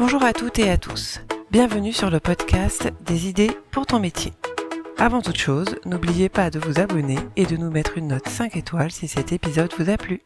[0.00, 1.20] Bonjour à toutes et à tous.
[1.50, 4.32] Bienvenue sur le podcast des idées pour ton métier.
[4.96, 8.56] Avant toute chose, n'oubliez pas de vous abonner et de nous mettre une note 5
[8.56, 10.22] étoiles si cet épisode vous a plu.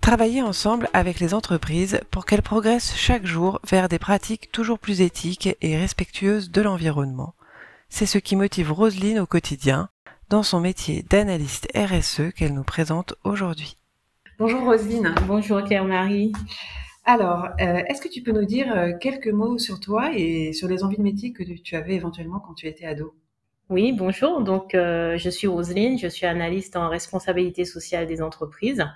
[0.00, 5.00] Travailler ensemble avec les entreprises pour qu'elles progressent chaque jour vers des pratiques toujours plus
[5.00, 7.34] éthiques et respectueuses de l'environnement.
[7.88, 9.88] C'est ce qui motive Roselyne au quotidien
[10.28, 13.76] dans son métier d'analyste RSE qu'elle nous présente aujourd'hui.
[14.38, 15.12] Bonjour Roselyne.
[15.26, 16.30] Bonjour Claire-Marie.
[17.12, 20.68] Alors, euh, est-ce que tu peux nous dire euh, quelques mots sur toi et sur
[20.68, 23.16] les envies de métier que tu avais éventuellement quand tu étais ado?
[23.68, 24.42] Oui, bonjour.
[24.42, 28.86] Donc, euh, je suis Roselyne, je suis analyste en responsabilité sociale des entreprises.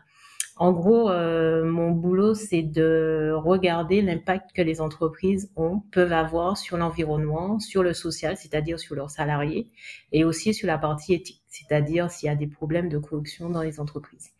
[0.57, 6.77] En gros, mon boulot, c'est de regarder l'impact que les entreprises ont, peuvent avoir sur
[6.77, 9.67] l'environnement, sur le social, c'est-à-dire sur leurs salariés,
[10.13, 13.63] et aussi sur la partie éthique, c'est-à-dire s'il y a des problèmes de corruption dans
[13.63, 14.31] les entreprises.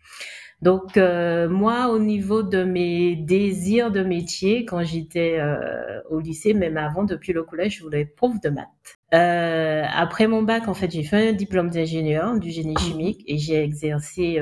[0.63, 6.55] Donc euh, moi, au niveau de mes désirs de métier, quand j'étais euh, au lycée,
[6.55, 8.67] même avant, depuis le collège, je voulais être prof de maths.
[9.13, 13.39] Euh, après mon bac, en fait, j'ai fait un diplôme d'ingénieur du génie chimique et
[13.39, 14.41] j'ai exercé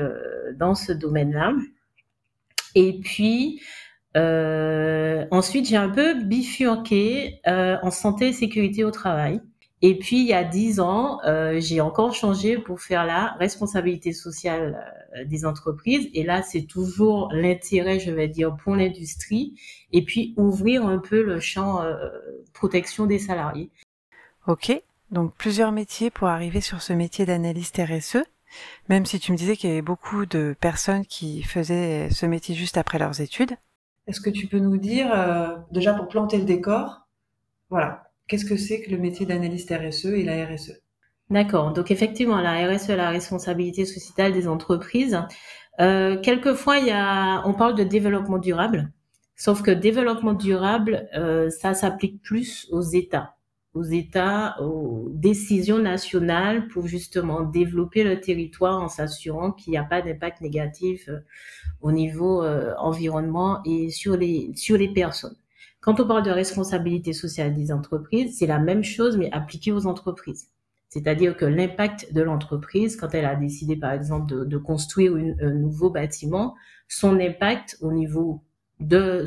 [0.55, 1.53] dans ce domaine-là.
[2.75, 3.61] Et puis
[4.15, 9.41] ensuite, j'ai un peu bifurqué en santé et sécurité au travail.
[9.85, 14.13] Et puis, il y a dix ans, euh, j'ai encore changé pour faire la responsabilité
[14.13, 14.81] sociale
[15.17, 16.09] euh, des entreprises.
[16.13, 19.59] Et là, c'est toujours l'intérêt, je vais dire, pour l'industrie.
[19.91, 21.97] Et puis, ouvrir un peu le champ euh,
[22.53, 23.71] protection des salariés.
[24.47, 24.71] Ok,
[25.11, 28.23] donc plusieurs métiers pour arriver sur ce métier d'analyste RSE.
[28.87, 32.55] Même si tu me disais qu'il y avait beaucoup de personnes qui faisaient ce métier
[32.55, 33.57] juste après leurs études.
[34.07, 35.11] Est-ce que tu peux nous dire,
[35.71, 37.07] déjà pour planter le décor,
[37.69, 40.73] voilà, qu'est-ce que c'est que le métier d'analyste RSE et la RSE
[41.29, 41.73] D'accord.
[41.73, 45.19] Donc effectivement, la RSE, la responsabilité sociétale des entreprises.
[45.79, 48.91] Euh, quelquefois, il y a, on parle de développement durable,
[49.35, 53.35] sauf que développement durable, euh, ça s'applique plus aux États,
[53.73, 59.83] aux États, aux décisions nationales pour justement développer le territoire en s'assurant qu'il n'y a
[59.83, 61.21] pas d'impact négatif euh,
[61.81, 62.45] au niveau
[62.77, 65.35] environnement et sur les sur les personnes.
[65.83, 69.85] Quand on parle de responsabilité sociale des entreprises, c'est la même chose, mais appliquée aux
[69.85, 70.47] entreprises.
[70.87, 75.89] C'est-à-dire que l'impact de l'entreprise, quand elle a décidé, par exemple, de, construire un nouveau
[75.89, 76.55] bâtiment,
[76.87, 78.43] son impact au niveau
[78.79, 79.25] de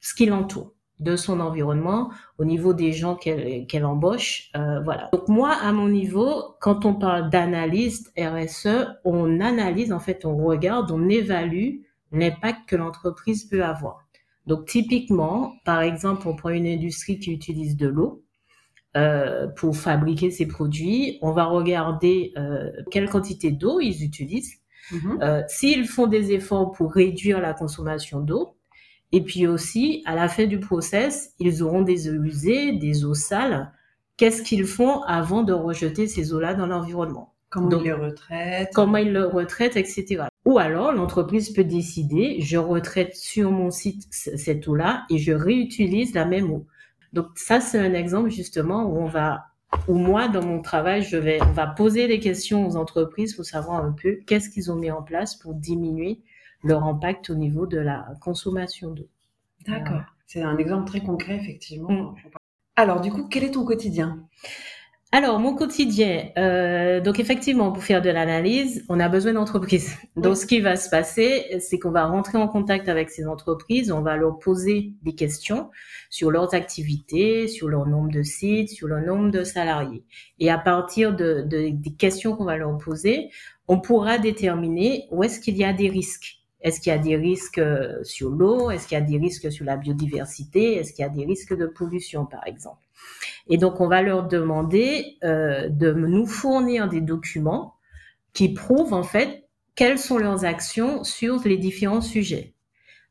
[0.00, 5.10] ce qui l'entoure, de son environnement, au niveau des gens qu'elle embauche, euh, voilà.
[5.12, 10.36] Donc moi, à mon niveau, quand on parle d'analyste RSE, on analyse, en fait, on
[10.38, 11.80] regarde, on évalue
[12.12, 14.07] l'impact que l'entreprise peut avoir.
[14.48, 18.24] Donc typiquement, par exemple, on prend une industrie qui utilise de l'eau
[18.96, 21.18] euh, pour fabriquer ses produits.
[21.20, 24.54] On va regarder euh, quelle quantité d'eau ils utilisent,
[24.90, 25.18] mhm.
[25.22, 28.56] euh, s'ils font des efforts pour réduire la consommation d'eau.
[29.12, 33.14] Et puis aussi, à la fin du process, ils auront des eaux usées, des eaux
[33.14, 33.70] sales.
[34.16, 37.34] Qu'est-ce qu'ils font avant de rejeter ces eaux-là dans l'environnement?
[37.50, 38.70] Comment ils les retraitent?
[38.74, 40.24] Comment ils le retraitent, etc.
[40.48, 46.14] Ou alors, l'entreprise peut décider, je retraite sur mon site cette eau-là et je réutilise
[46.14, 46.66] la même eau.
[47.12, 49.44] Donc ça, c'est un exemple justement où on va,
[49.88, 53.44] où moi, dans mon travail, je vais, on va poser des questions aux entreprises pour
[53.44, 56.22] savoir un peu qu'est-ce qu'ils ont mis en place pour diminuer
[56.64, 59.08] leur impact au niveau de la consommation d'eau.
[59.66, 60.00] D'accord.
[60.24, 61.90] C'est un exemple très concret, effectivement.
[61.90, 62.16] Mm.
[62.74, 64.26] Alors, du coup, quel est ton quotidien?
[65.10, 69.96] Alors, mon quotidien, euh, donc effectivement, pour faire de l'analyse, on a besoin d'entreprises.
[70.16, 73.90] Donc, ce qui va se passer, c'est qu'on va rentrer en contact avec ces entreprises,
[73.90, 75.70] on va leur poser des questions
[76.10, 80.04] sur leurs activités, sur leur nombre de sites, sur le nombre de salariés.
[80.40, 83.30] Et à partir de, de des questions qu'on va leur poser,
[83.66, 86.38] on pourra déterminer où est-ce qu'il y a des risques.
[86.60, 88.70] Est-ce qu'il y a des risques euh, sur l'eau?
[88.70, 90.74] Est-ce qu'il y a des risques sur la biodiversité?
[90.74, 92.87] Est-ce qu'il y a des risques de pollution, par exemple?
[93.48, 97.74] Et donc, on va leur demander euh, de nous fournir des documents
[98.32, 102.54] qui prouvent, en fait, quelles sont leurs actions sur les différents sujets.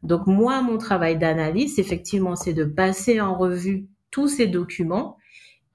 [0.04, 5.18] Donc, moi, mon travail d'analyse, effectivement, c'est de passer en revue tous ces documents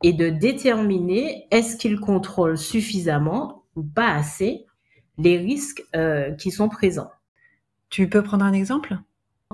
[0.03, 4.67] et de déterminer est-ce qu'ils contrôlent suffisamment ou pas assez
[5.19, 7.11] les risques euh, qui sont présents.
[7.91, 8.97] Tu peux prendre un exemple?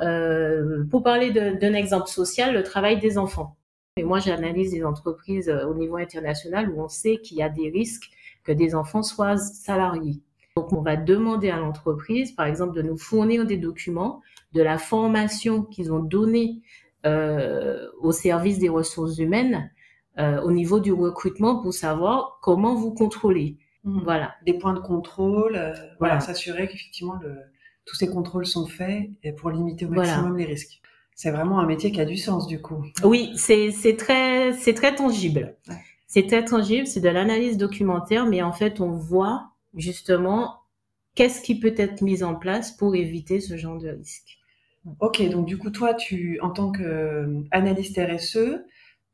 [0.02, 3.56] Euh, Pour parler d'un exemple social, le travail des enfants.
[3.98, 7.48] Et moi, j'analyse des entreprises euh, au niveau international où on sait qu'il y a
[7.48, 8.10] des risques
[8.44, 10.20] que des enfants soient salariés.
[10.56, 14.22] Donc, on va demander à l'entreprise, par exemple, de nous fournir des documents
[14.52, 16.62] de la formation qu'ils ont donnée
[17.06, 19.70] euh, au service des ressources humaines
[20.18, 23.58] euh, au niveau du recrutement pour savoir comment vous contrôlez.
[23.84, 24.00] Mmh.
[24.02, 24.34] Voilà.
[24.44, 27.36] Des points de contrôle, euh, voilà, s'assurer qu'effectivement le,
[27.84, 30.80] tous ces contrôles sont faits pour limiter au maximum les risques.
[31.20, 32.84] C'est vraiment un métier qui a du sens du coup.
[33.02, 35.56] Oui, c'est très c'est très tangible.
[35.68, 35.74] Ouais.
[36.06, 40.60] C'est très tangible, c'est de l'analyse documentaire, mais en fait on voit justement
[41.16, 44.38] qu'est-ce qui peut être mis en place pour éviter ce genre de risque.
[45.00, 48.64] Ok, donc du coup toi, tu en tant qu'analyste RSE,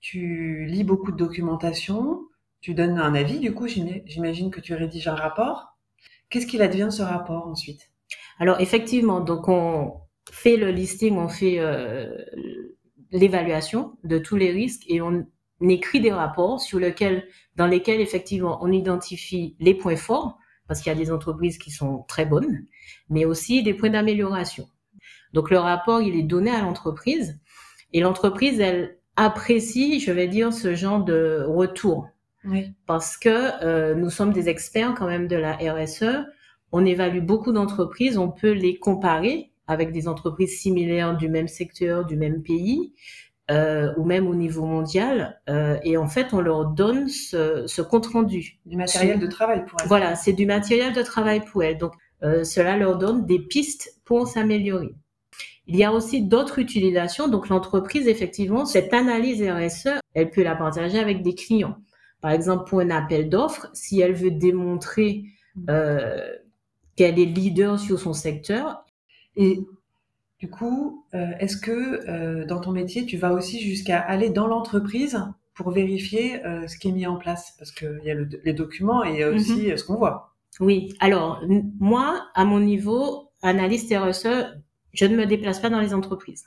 [0.00, 2.20] tu lis beaucoup de documentation,
[2.60, 3.38] tu donnes un avis.
[3.40, 5.78] Du coup, j'im- j'imagine que tu rédiges un rapport.
[6.30, 7.90] Qu'est-ce qu'il advient de ce rapport ensuite?
[8.38, 9.94] Alors effectivement, donc on
[10.30, 12.08] fait le listing, on fait euh,
[13.10, 15.26] l'évaluation de tous les risques et on
[15.60, 17.26] écrit des rapports sur lesquels,
[17.56, 21.70] dans lesquels effectivement on identifie les points forts parce qu'il y a des entreprises qui
[21.70, 22.64] sont très bonnes,
[23.10, 24.66] mais aussi des points d'amélioration.
[25.32, 27.40] Donc le rapport il est donné à l'entreprise
[27.92, 32.08] et l'entreprise elle apprécie, je vais dire, ce genre de retour
[32.44, 32.72] Oui.
[32.86, 36.24] parce que euh, nous sommes des experts quand même de la RSE.
[36.72, 42.04] On évalue beaucoup d'entreprises, on peut les comparer avec des entreprises similaires du même secteur,
[42.04, 42.92] du même pays,
[43.50, 45.40] euh, ou même au niveau mondial.
[45.48, 48.58] Euh, et en fait, on leur donne ce, ce compte rendu.
[48.66, 49.88] Du matériel de travail pour elle.
[49.88, 51.78] Voilà, c'est du matériel de travail pour elles.
[51.78, 54.94] Donc, euh, cela leur donne des pistes pour s'améliorer.
[55.66, 57.28] Il y a aussi d'autres utilisations.
[57.28, 61.76] Donc, l'entreprise, effectivement, cette analyse RSE, elle peut la partager avec des clients.
[62.20, 65.24] Par exemple, pour un appel d'offres, si elle veut démontrer
[65.68, 66.32] euh,
[66.96, 68.84] qu'elle est leader sur son secteur,
[69.36, 69.60] Et
[70.38, 74.46] du coup, euh, est-ce que euh, dans ton métier, tu vas aussi jusqu'à aller dans
[74.46, 75.18] l'entreprise
[75.54, 77.54] pour vérifier euh, ce qui est mis en place?
[77.58, 79.96] Parce qu'il y a le- les documents et il y a aussi euh, ce qu'on
[79.96, 80.34] voit.
[80.60, 81.42] Oui, alors
[81.80, 84.54] moi, à mon niveau, analyste RSE,
[84.92, 86.44] je ne me déplace pas dans les entreprises.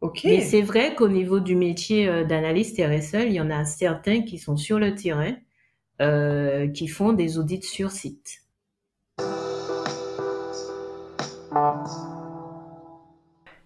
[0.00, 0.20] Ok.
[0.24, 4.38] Mais c'est vrai qu'au niveau du métier d'analyste RSE, il y en a certains qui
[4.38, 5.34] sont sur le terrain,
[6.72, 8.38] qui font des audits sur site.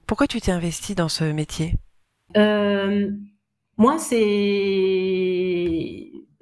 [0.06, 1.74] Pourquoi tu t'es investi dans ce métier?
[2.36, 3.10] Euh,
[3.76, 4.20] moi, c'est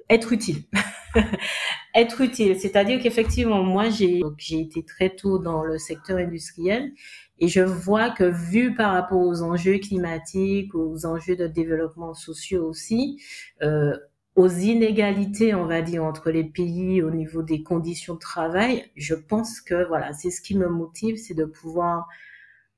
[0.09, 0.63] être utile.
[1.95, 4.21] être utile, c'est-à-dire qu'effectivement, moi, j'ai
[4.51, 6.91] été très tôt dans le secteur industriel
[7.39, 12.67] et je vois que vu par rapport aux enjeux climatiques, aux enjeux de développement sociaux
[12.67, 13.21] aussi,
[13.61, 13.95] euh,
[14.35, 19.13] aux inégalités, on va dire, entre les pays au niveau des conditions de travail, je
[19.13, 22.07] pense que voilà, c'est ce qui me motive, c'est de pouvoir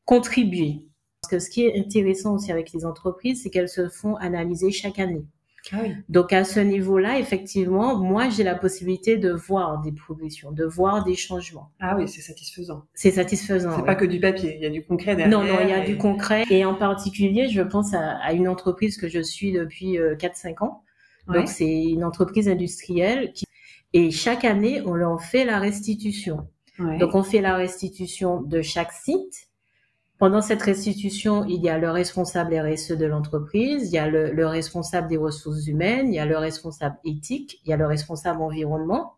[0.05, 0.85] contribuer.
[1.21, 4.71] Parce que ce qui est intéressant aussi avec les entreprises, c'est qu'elles se font analyser
[4.71, 5.25] chaque année.
[5.71, 5.95] Ah oui.
[6.09, 11.03] Donc à ce niveau-là, effectivement, moi j'ai la possibilité de voir des progressions, de voir
[11.03, 11.71] des changements.
[11.79, 12.83] Ah oui, c'est satisfaisant.
[12.93, 13.71] C'est satisfaisant.
[13.71, 13.85] C'est ouais.
[13.85, 15.35] pas que du papier, il y a du concret derrière.
[15.39, 16.43] Non, non, il y a et- du concret.
[16.51, 20.63] Et en particulier, je pense à, à une entreprise que je suis depuis euh, 4-5
[20.63, 20.83] ans.
[21.27, 21.39] Ouais.
[21.39, 23.45] Donc c'est une entreprise industrielle qui
[23.93, 26.47] et chaque année on leur fait la restitution.
[26.77, 26.99] Ouais.
[26.99, 29.47] Donc on fait la restitution de chaque site.
[30.17, 34.31] Pendant cette restitution, il y a le responsable RSE de l'entreprise, il y a le,
[34.31, 37.85] le responsable des ressources humaines, il y a le responsable éthique, il y a le
[37.85, 39.15] responsable environnement.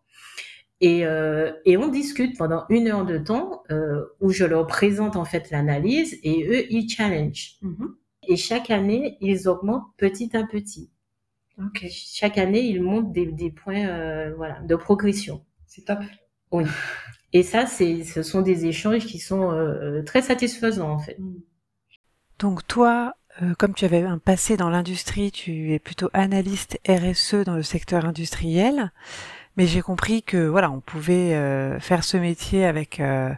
[0.81, 5.15] Et, euh, et on discute pendant une heure de temps euh, où je leur présente
[5.15, 7.57] en fait l'analyse et eux, ils challenge.
[7.61, 7.95] Mhm.
[8.27, 10.91] Et chaque année, ils augmentent petit à petit.
[11.59, 15.43] Ok, Chaque année, ils montent des, des points euh, voilà, de progression.
[15.65, 15.99] c'est top.
[17.33, 21.17] Et ça, c'est, ce sont des échanges qui sont euh, très satisfaisants en fait.
[22.39, 27.43] Donc toi, euh, comme tu avais un passé dans l'industrie, tu es plutôt analyste RSE
[27.45, 28.91] dans le secteur industriel.
[29.57, 33.33] Mais j'ai compris que voilà, on pouvait euh, faire ce métier avec euh,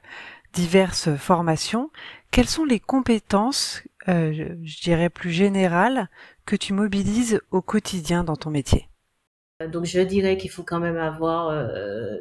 [0.53, 1.89] diverses formations.
[2.31, 6.09] Quelles sont les compétences, euh, je, dirais plus générales,
[6.45, 8.89] que tu mobilises au quotidien dans ton métier?
[9.71, 12.15] Donc je dirais qu'il faut quand même avoir euh,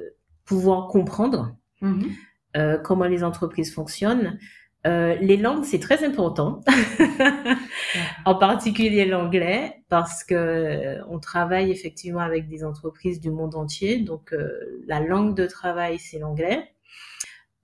[0.45, 2.11] pouvoir comprendre Mhm.
[2.57, 4.39] euh, comment les entreprises fonctionnent.
[4.87, 6.61] Euh, les langues, c'est très important,
[8.25, 13.99] en particulier l'anglais, parce que euh, on travaille effectivement avec des entreprises du monde entier,
[13.99, 14.49] donc euh,
[14.87, 16.69] la langue de travail, c'est l'anglais.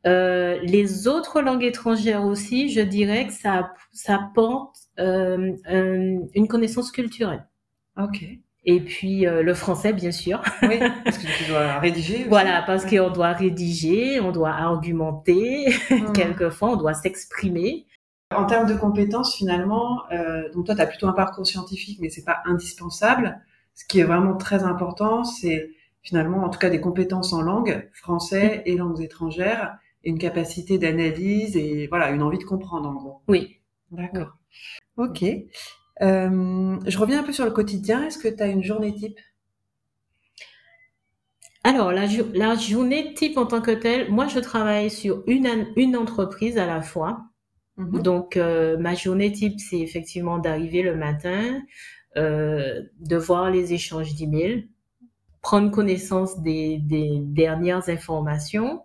[0.06, 6.46] Euh, les autres langues étrangères aussi, je dirais que ça, ça porte euh, un- une
[6.48, 7.46] connaissance culturelle.
[7.96, 8.22] Ok.
[8.66, 10.42] Et puis euh, le français, bien sûr.
[10.62, 12.20] Oui, parce que tu dois rédiger.
[12.20, 12.28] aussi.
[12.28, 16.12] Voilà, parce qu'on doit rédiger, on doit argumenter, Mhm.
[16.14, 17.86] quelquefois on doit s'exprimer.
[18.34, 22.08] En termes de compétences, finalement, euh, donc toi, tu as plutôt un parcours scientifique, mais
[22.08, 23.38] c'est pas indispensable.
[23.74, 25.70] Ce qui est vraiment très important, c'est
[26.02, 30.78] finalement, en tout cas, des compétences en langue, français et langues étrangères, et une capacité
[30.78, 33.20] d'analyse et voilà, une envie de comprendre, en gros.
[33.28, 33.60] Oui.
[33.90, 34.36] D'accord.
[34.96, 35.22] Ok.
[36.02, 38.04] Euh, je reviens un peu sur le quotidien.
[38.04, 39.18] Est-ce que tu as une journée type?
[41.62, 45.96] Alors, la, jour- la journée type en tant que telle, moi je travaille sur une,
[45.96, 47.22] entreprise à la fois.
[47.76, 48.02] Mhm.
[48.02, 51.62] Donc, euh, ma journée type, c'est effectivement d'arriver le matin,
[52.16, 54.68] euh, de voir les échanges d'emails,
[55.40, 58.82] prendre connaissance des, des, dernières informations.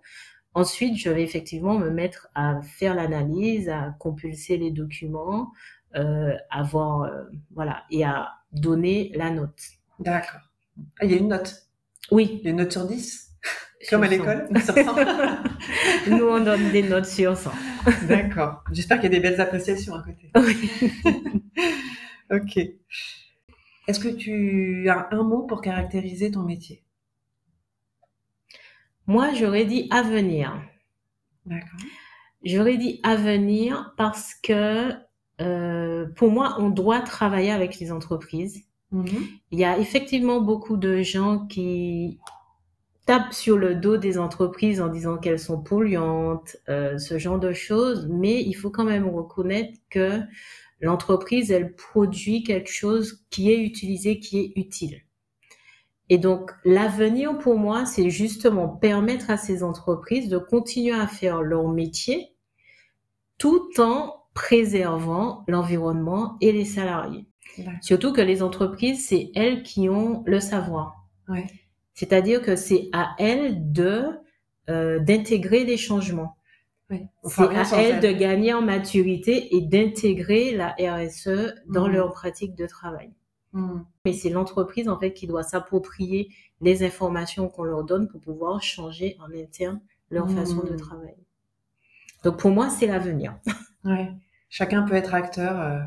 [0.53, 5.51] Ensuite, je vais effectivement me mettre à faire l'analyse, à compulser les documents,
[5.95, 9.61] euh, à voir, euh, voilà, et à donner la note.
[9.99, 10.41] D'accord.
[10.99, 11.67] Ah, il y a une note
[12.11, 12.39] Oui.
[12.39, 13.29] Il y a une note sur 10
[13.89, 14.49] comme à l'école
[16.09, 17.51] Nous, on donne des notes sur 100.
[18.07, 18.63] D'accord.
[18.71, 20.31] J'espère qu'il y a des belles appréciations à côté.
[22.31, 22.57] ok.
[23.87, 26.83] Est-ce que tu as un mot pour caractériser ton métier?
[29.07, 30.61] Moi, j'aurais dit avenir.
[31.45, 31.79] D'accord.
[32.43, 34.93] J'aurais dit avenir parce que
[35.41, 38.63] euh, pour moi, on doit travailler avec les entreprises.
[38.93, 39.27] Mm-hmm.
[39.51, 42.19] Il y a effectivement beaucoup de gens qui
[43.05, 47.53] tape sur le dos des entreprises en disant qu'elles sont polluantes, euh, ce genre de
[47.53, 50.19] choses, mais il faut quand même reconnaître que
[50.79, 55.01] l'entreprise, elle produit quelque chose qui est utilisé, qui est utile.
[56.09, 61.41] Et donc, l'avenir pour moi, c'est justement permettre à ces entreprises de continuer à faire
[61.41, 62.35] leur métier
[63.37, 67.25] tout en préservant l'environnement et les salariés.
[67.81, 71.07] Surtout que les entreprises, c'est elles qui ont le savoir.
[71.27, 71.47] Ouais.
[71.93, 74.05] C'est-à-dire que c'est à elle de
[74.69, 76.37] euh, d'intégrer les changements.
[76.89, 81.91] c'est à elle de gagner en maturité et d'intégrer la RSE dans mmh.
[81.91, 83.11] leur pratique de travail.
[83.53, 83.81] Mmh.
[84.05, 86.29] Mais c'est l'entreprise en fait qui doit s'approprier
[86.61, 90.35] les informations qu'on leur donne pour pouvoir changer en interne leur mmh.
[90.35, 91.25] façon de travailler.
[92.23, 93.37] Donc pour moi, c'est l'avenir.
[93.85, 94.11] Ouais.
[94.49, 95.79] Chacun peut être acteur euh,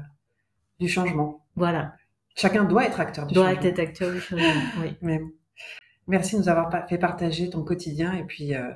[0.80, 1.44] du changement.
[1.56, 1.94] Voilà.
[2.34, 3.52] Chacun doit être acteur du changement.
[3.52, 4.62] Doit être acteur du changement.
[4.80, 4.96] Oui.
[5.02, 5.30] Même.
[6.08, 8.70] Merci de nous avoir fait partager ton quotidien et puis, euh,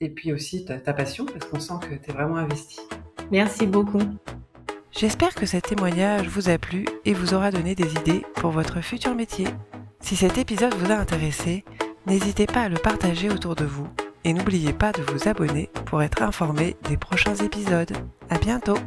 [0.00, 2.80] et puis aussi ta, ta passion parce qu'on sent que tu es vraiment investi.
[3.30, 4.02] Merci beaucoup.
[4.92, 8.80] J'espère que ce témoignage vous a plu et vous aura donné des idées pour votre
[8.80, 9.46] futur métier.
[10.00, 11.64] Si cet épisode vous a intéressé,
[12.06, 13.88] n'hésitez pas à le partager autour de vous
[14.24, 17.92] et n'oubliez pas de vous abonner pour être informé des prochains épisodes.
[18.28, 18.78] À bientôt!